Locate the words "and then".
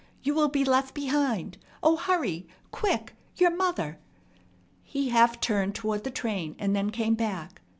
6.57-6.89